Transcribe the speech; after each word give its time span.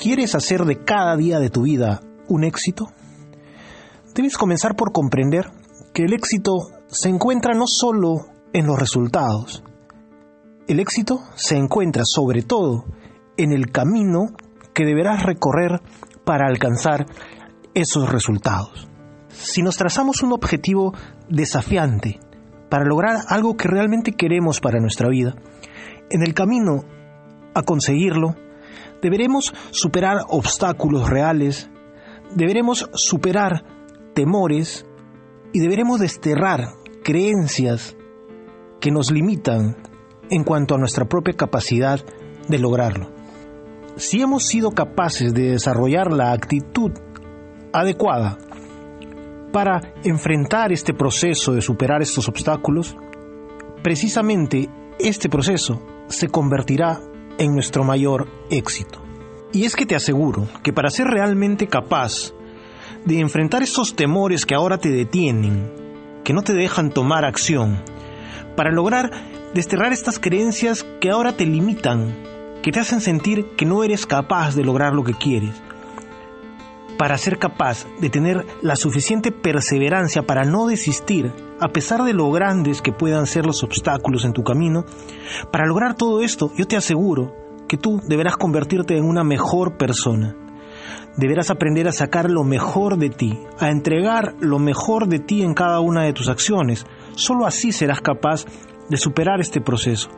¿Quieres 0.00 0.34
hacer 0.34 0.64
de 0.64 0.84
cada 0.84 1.16
día 1.16 1.38
de 1.38 1.50
tu 1.50 1.62
vida 1.62 2.00
un 2.28 2.44
éxito? 2.44 2.86
Debes 4.14 4.36
comenzar 4.36 4.74
por 4.74 4.92
comprender 4.92 5.50
que 5.94 6.04
el 6.04 6.12
éxito 6.12 6.52
se 6.88 7.08
encuentra 7.08 7.54
no 7.54 7.66
solo 7.66 8.26
en 8.52 8.66
los 8.66 8.78
resultados, 8.78 9.62
el 10.68 10.80
éxito 10.80 11.20
se 11.34 11.56
encuentra 11.56 12.02
sobre 12.04 12.42
todo 12.42 12.84
en 13.36 13.52
el 13.52 13.70
camino 13.70 14.28
que 14.72 14.84
deberás 14.84 15.22
recorrer 15.24 15.80
para 16.24 16.46
alcanzar 16.46 17.06
esos 17.74 18.10
resultados. 18.10 18.88
Si 19.28 19.62
nos 19.62 19.76
trazamos 19.76 20.22
un 20.22 20.32
objetivo 20.32 20.94
desafiante 21.28 22.20
para 22.72 22.86
lograr 22.86 23.26
algo 23.28 23.54
que 23.54 23.68
realmente 23.68 24.12
queremos 24.12 24.58
para 24.58 24.80
nuestra 24.80 25.10
vida, 25.10 25.34
en 26.08 26.22
el 26.22 26.32
camino 26.32 26.86
a 27.52 27.62
conseguirlo, 27.64 28.34
deberemos 29.02 29.52
superar 29.72 30.20
obstáculos 30.30 31.10
reales, 31.10 31.68
deberemos 32.34 32.88
superar 32.94 33.62
temores 34.14 34.86
y 35.52 35.60
deberemos 35.60 36.00
desterrar 36.00 36.60
creencias 37.04 37.94
que 38.80 38.90
nos 38.90 39.10
limitan 39.10 39.76
en 40.30 40.42
cuanto 40.42 40.74
a 40.74 40.78
nuestra 40.78 41.04
propia 41.04 41.34
capacidad 41.34 42.00
de 42.48 42.58
lograrlo. 42.58 43.10
Si 43.96 44.22
hemos 44.22 44.46
sido 44.46 44.70
capaces 44.70 45.34
de 45.34 45.50
desarrollar 45.50 46.10
la 46.10 46.32
actitud 46.32 46.92
adecuada 47.74 48.38
para 49.52 49.94
enfrentar 50.02 50.72
este 50.72 50.94
proceso 50.94 51.52
de 51.52 51.60
superar 51.60 52.02
estos 52.02 52.28
obstáculos, 52.28 52.96
precisamente 53.82 54.68
este 54.98 55.28
proceso 55.28 55.80
se 56.08 56.28
convertirá 56.28 57.00
en 57.38 57.54
nuestro 57.54 57.84
mayor 57.84 58.28
éxito. 58.50 59.00
Y 59.52 59.64
es 59.64 59.76
que 59.76 59.86
te 59.86 59.94
aseguro 59.94 60.48
que 60.62 60.72
para 60.72 60.90
ser 60.90 61.06
realmente 61.06 61.66
capaz 61.66 62.32
de 63.04 63.20
enfrentar 63.20 63.62
estos 63.62 63.94
temores 63.94 64.46
que 64.46 64.54
ahora 64.54 64.78
te 64.78 64.90
detienen, 64.90 65.70
que 66.24 66.32
no 66.32 66.42
te 66.42 66.54
dejan 66.54 66.90
tomar 66.90 67.24
acción, 67.24 67.82
para 68.56 68.72
lograr 68.72 69.10
desterrar 69.54 69.92
estas 69.92 70.18
creencias 70.18 70.84
que 71.00 71.10
ahora 71.10 71.36
te 71.36 71.44
limitan, 71.44 72.14
que 72.62 72.72
te 72.72 72.80
hacen 72.80 73.00
sentir 73.00 73.46
que 73.56 73.66
no 73.66 73.84
eres 73.84 74.06
capaz 74.06 74.54
de 74.54 74.64
lograr 74.64 74.94
lo 74.94 75.04
que 75.04 75.14
quieres, 75.14 75.60
para 76.98 77.18
ser 77.18 77.38
capaz 77.38 77.86
de 78.00 78.10
tener 78.10 78.46
la 78.62 78.76
suficiente 78.76 79.32
perseverancia 79.32 80.22
para 80.22 80.44
no 80.44 80.66
desistir, 80.66 81.32
a 81.60 81.68
pesar 81.68 82.02
de 82.04 82.12
lo 82.12 82.30
grandes 82.30 82.82
que 82.82 82.92
puedan 82.92 83.26
ser 83.26 83.46
los 83.46 83.62
obstáculos 83.62 84.24
en 84.24 84.32
tu 84.32 84.42
camino, 84.42 84.84
para 85.50 85.66
lograr 85.66 85.94
todo 85.94 86.22
esto, 86.22 86.52
yo 86.56 86.66
te 86.66 86.76
aseguro 86.76 87.34
que 87.68 87.76
tú 87.76 88.00
deberás 88.06 88.36
convertirte 88.36 88.96
en 88.96 89.04
una 89.04 89.24
mejor 89.24 89.76
persona. 89.76 90.36
Deberás 91.16 91.50
aprender 91.50 91.88
a 91.88 91.92
sacar 91.92 92.30
lo 92.30 92.44
mejor 92.44 92.98
de 92.98 93.10
ti, 93.10 93.38
a 93.58 93.70
entregar 93.70 94.34
lo 94.40 94.58
mejor 94.58 95.08
de 95.08 95.18
ti 95.18 95.42
en 95.42 95.54
cada 95.54 95.80
una 95.80 96.04
de 96.04 96.12
tus 96.12 96.28
acciones. 96.28 96.86
Solo 97.14 97.46
así 97.46 97.72
serás 97.72 98.00
capaz 98.00 98.46
de 98.88 98.96
superar 98.96 99.40
este 99.40 99.60
proceso. 99.60 100.08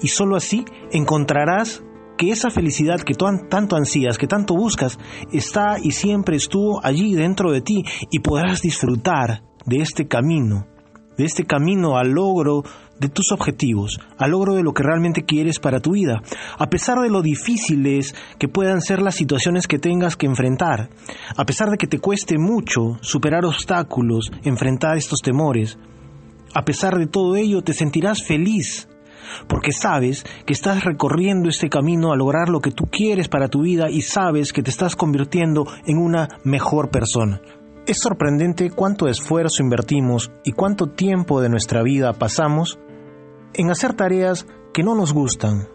Y 0.00 0.08
solo 0.08 0.36
así 0.36 0.64
encontrarás 0.90 1.82
que 2.20 2.32
esa 2.32 2.50
felicidad 2.50 3.00
que 3.00 3.14
tú 3.14 3.24
tanto 3.48 3.76
ansías, 3.76 4.18
que 4.18 4.26
tanto 4.26 4.54
buscas, 4.54 4.98
está 5.32 5.76
y 5.82 5.92
siempre 5.92 6.36
estuvo 6.36 6.84
allí 6.84 7.14
dentro 7.14 7.50
de 7.50 7.62
ti 7.62 7.82
y 8.10 8.18
podrás 8.18 8.60
disfrutar 8.60 9.42
de 9.64 9.78
este 9.78 10.06
camino, 10.06 10.66
de 11.16 11.24
este 11.24 11.46
camino 11.46 11.96
al 11.96 12.10
logro 12.10 12.62
de 12.98 13.08
tus 13.08 13.32
objetivos, 13.32 14.00
al 14.18 14.32
logro 14.32 14.54
de 14.54 14.62
lo 14.62 14.74
que 14.74 14.82
realmente 14.82 15.24
quieres 15.24 15.60
para 15.60 15.80
tu 15.80 15.92
vida, 15.92 16.20
a 16.58 16.66
pesar 16.68 16.98
de 17.00 17.08
lo 17.08 17.22
difíciles 17.22 18.14
que 18.38 18.48
puedan 18.48 18.82
ser 18.82 19.00
las 19.00 19.14
situaciones 19.14 19.66
que 19.66 19.78
tengas 19.78 20.16
que 20.16 20.26
enfrentar, 20.26 20.90
a 21.34 21.46
pesar 21.46 21.70
de 21.70 21.78
que 21.78 21.86
te 21.86 22.00
cueste 22.00 22.36
mucho 22.36 22.98
superar 23.00 23.46
obstáculos, 23.46 24.30
enfrentar 24.44 24.98
estos 24.98 25.22
temores, 25.22 25.78
a 26.52 26.66
pesar 26.66 26.98
de 26.98 27.06
todo 27.06 27.36
ello 27.36 27.62
te 27.62 27.72
sentirás 27.72 28.22
feliz 28.22 28.89
porque 29.48 29.72
sabes 29.72 30.24
que 30.46 30.52
estás 30.52 30.84
recorriendo 30.84 31.48
este 31.48 31.68
camino 31.68 32.12
a 32.12 32.16
lograr 32.16 32.48
lo 32.48 32.60
que 32.60 32.70
tú 32.70 32.84
quieres 32.84 33.28
para 33.28 33.48
tu 33.48 33.62
vida 33.62 33.90
y 33.90 34.02
sabes 34.02 34.52
que 34.52 34.62
te 34.62 34.70
estás 34.70 34.96
convirtiendo 34.96 35.66
en 35.86 35.98
una 35.98 36.28
mejor 36.44 36.90
persona. 36.90 37.40
Es 37.86 37.98
sorprendente 38.00 38.70
cuánto 38.70 39.08
esfuerzo 39.08 39.62
invertimos 39.62 40.30
y 40.44 40.52
cuánto 40.52 40.88
tiempo 40.88 41.40
de 41.40 41.48
nuestra 41.48 41.82
vida 41.82 42.12
pasamos 42.12 42.78
en 43.54 43.70
hacer 43.70 43.94
tareas 43.94 44.46
que 44.72 44.82
no 44.82 44.94
nos 44.94 45.12
gustan 45.12 45.68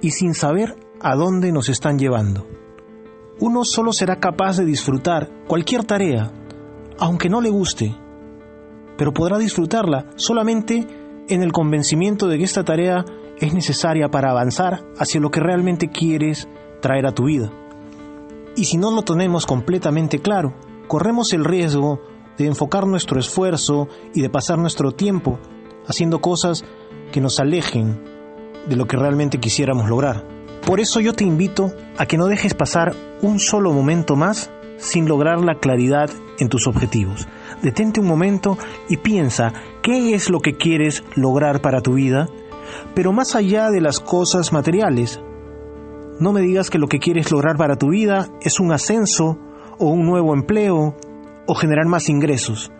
y 0.00 0.10
sin 0.10 0.34
saber 0.34 0.76
a 1.00 1.14
dónde 1.16 1.52
nos 1.52 1.68
están 1.68 1.98
llevando. 1.98 2.46
Uno 3.40 3.64
solo 3.64 3.92
será 3.92 4.20
capaz 4.20 4.56
de 4.58 4.64
disfrutar 4.64 5.28
cualquier 5.46 5.84
tarea, 5.84 6.30
aunque 6.98 7.28
no 7.28 7.40
le 7.40 7.50
guste, 7.50 7.94
pero 8.96 9.12
podrá 9.12 9.38
disfrutarla 9.38 10.06
solamente 10.16 10.86
en 11.28 11.42
el 11.42 11.52
convencimiento 11.52 12.28
de 12.28 12.38
que 12.38 12.44
esta 12.44 12.64
tarea 12.64 13.04
es 13.38 13.54
necesaria 13.54 14.08
para 14.08 14.30
avanzar 14.30 14.84
hacia 14.98 15.20
lo 15.20 15.30
que 15.30 15.40
realmente 15.40 15.88
quieres 15.88 16.48
traer 16.80 17.06
a 17.06 17.12
tu 17.12 17.24
vida. 17.24 17.50
Y 18.56 18.66
si 18.66 18.76
no 18.76 18.90
lo 18.90 19.02
tenemos 19.02 19.46
completamente 19.46 20.18
claro, 20.18 20.54
corremos 20.86 21.32
el 21.32 21.44
riesgo 21.44 22.00
de 22.36 22.46
enfocar 22.46 22.86
nuestro 22.86 23.18
esfuerzo 23.18 23.88
y 24.14 24.20
de 24.20 24.30
pasar 24.30 24.58
nuestro 24.58 24.92
tiempo 24.92 25.38
haciendo 25.86 26.20
cosas 26.20 26.64
que 27.12 27.20
nos 27.20 27.40
alejen 27.40 28.00
de 28.68 28.76
lo 28.76 28.86
que 28.86 28.96
realmente 28.96 29.38
quisiéramos 29.38 29.88
lograr. 29.88 30.24
Por 30.66 30.80
eso 30.80 31.00
yo 31.00 31.12
te 31.12 31.24
invito 31.24 31.72
a 31.98 32.06
que 32.06 32.16
no 32.16 32.26
dejes 32.26 32.54
pasar 32.54 32.94
un 33.20 33.40
solo 33.40 33.72
momento 33.72 34.16
más 34.16 34.50
sin 34.78 35.08
lograr 35.08 35.40
la 35.40 35.56
claridad 35.56 36.10
en 36.38 36.48
tus 36.48 36.66
objetivos. 36.66 37.28
Detente 37.62 38.00
un 38.00 38.06
momento 38.06 38.58
y 38.88 38.96
piensa 38.98 39.52
qué 39.82 40.14
es 40.14 40.30
lo 40.30 40.40
que 40.40 40.56
quieres 40.56 41.04
lograr 41.14 41.60
para 41.60 41.80
tu 41.80 41.94
vida, 41.94 42.28
pero 42.94 43.12
más 43.12 43.34
allá 43.34 43.70
de 43.70 43.80
las 43.80 44.00
cosas 44.00 44.52
materiales. 44.52 45.20
No 46.18 46.32
me 46.32 46.40
digas 46.40 46.70
que 46.70 46.78
lo 46.78 46.88
que 46.88 46.98
quieres 46.98 47.30
lograr 47.30 47.56
para 47.56 47.76
tu 47.76 47.90
vida 47.90 48.28
es 48.42 48.60
un 48.60 48.72
ascenso 48.72 49.38
o 49.78 49.88
un 49.88 50.06
nuevo 50.06 50.34
empleo 50.34 50.96
o 51.46 51.54
generar 51.54 51.86
más 51.86 52.08
ingresos. 52.08 52.70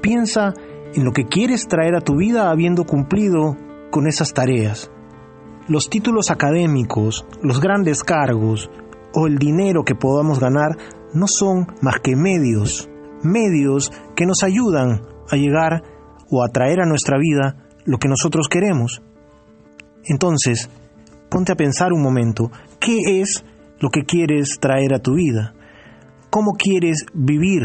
Piensa 0.00 0.54
en 0.94 1.04
lo 1.04 1.12
que 1.12 1.26
quieres 1.26 1.68
traer 1.68 1.94
a 1.94 2.00
tu 2.00 2.16
vida 2.16 2.50
habiendo 2.50 2.84
cumplido 2.84 3.56
con 3.90 4.06
esas 4.06 4.32
tareas. 4.32 4.90
Los 5.68 5.90
títulos 5.90 6.30
académicos, 6.30 7.26
los 7.42 7.60
grandes 7.60 8.04
cargos 8.04 8.70
o 9.12 9.26
el 9.26 9.38
dinero 9.38 9.84
que 9.84 9.94
podamos 9.94 10.38
ganar 10.38 10.76
no 11.12 11.26
son 11.26 11.66
más 11.80 12.00
que 12.00 12.14
medios 12.14 12.88
medios 13.26 13.90
que 14.14 14.26
nos 14.26 14.42
ayudan 14.42 15.02
a 15.30 15.36
llegar 15.36 15.82
o 16.30 16.44
a 16.44 16.48
traer 16.48 16.80
a 16.80 16.86
nuestra 16.86 17.18
vida 17.18 17.66
lo 17.84 17.98
que 17.98 18.08
nosotros 18.08 18.48
queremos. 18.48 19.02
Entonces, 20.04 20.70
ponte 21.28 21.52
a 21.52 21.56
pensar 21.56 21.92
un 21.92 22.02
momento, 22.02 22.50
¿qué 22.80 23.20
es 23.20 23.44
lo 23.80 23.90
que 23.90 24.02
quieres 24.02 24.58
traer 24.60 24.94
a 24.94 25.00
tu 25.00 25.14
vida? 25.14 25.54
¿Cómo 26.30 26.52
quieres 26.52 27.06
vivir? 27.14 27.62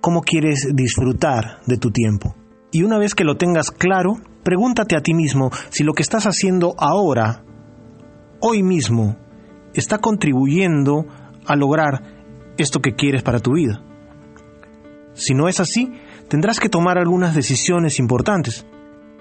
¿Cómo 0.00 0.22
quieres 0.22 0.68
disfrutar 0.74 1.60
de 1.66 1.76
tu 1.76 1.90
tiempo? 1.90 2.34
Y 2.72 2.82
una 2.82 2.98
vez 2.98 3.14
que 3.14 3.24
lo 3.24 3.36
tengas 3.36 3.70
claro, 3.70 4.14
pregúntate 4.44 4.96
a 4.96 5.02
ti 5.02 5.12
mismo 5.12 5.50
si 5.70 5.84
lo 5.84 5.92
que 5.92 6.02
estás 6.02 6.24
haciendo 6.24 6.74
ahora, 6.78 7.44
hoy 8.40 8.62
mismo, 8.62 9.16
está 9.74 9.98
contribuyendo 9.98 11.06
a 11.46 11.56
lograr 11.56 12.02
esto 12.58 12.80
que 12.80 12.94
quieres 12.94 13.22
para 13.22 13.40
tu 13.40 13.52
vida. 13.54 13.82
Si 15.20 15.34
no 15.34 15.48
es 15.48 15.60
así, 15.60 15.92
tendrás 16.28 16.60
que 16.60 16.70
tomar 16.70 16.96
algunas 16.96 17.34
decisiones 17.34 17.98
importantes 17.98 18.64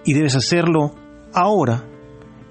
y 0.06 0.14
debes 0.14 0.34
hacerlo 0.38 0.96
ahora. 1.34 1.84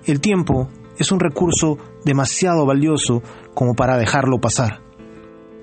El 0.04 0.20
tiempo 0.20 0.68
es 0.98 1.12
un 1.12 1.18
recurso 1.18 1.78
demasiado 2.04 2.66
valioso 2.66 3.22
como 3.54 3.72
para 3.74 3.96
dejarlo 3.96 4.38
pasar. 4.38 4.82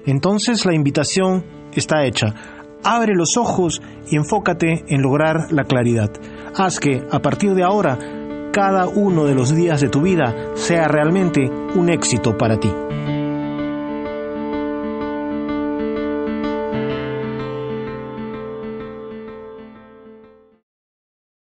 Entonces 0.07 0.65
la 0.65 0.73
invitación 0.73 1.45
está 1.73 2.05
hecha. 2.05 2.33
Abre 2.83 3.13
los 3.13 3.37
ojos 3.37 3.83
y 4.09 4.15
enfócate 4.15 4.83
en 4.87 5.03
lograr 5.03 5.51
la 5.51 5.65
claridad. 5.65 6.09
Haz 6.55 6.79
que, 6.79 7.03
a 7.11 7.19
partir 7.19 7.53
de 7.53 7.63
ahora, 7.63 7.99
cada 8.51 8.87
uno 8.87 9.25
de 9.25 9.35
los 9.35 9.55
días 9.55 9.79
de 9.79 9.89
tu 9.89 10.01
vida 10.01 10.33
sea 10.55 10.87
realmente 10.87 11.51
un 11.75 11.89
éxito 11.89 12.35
para 12.35 12.59
ti. 12.59 12.71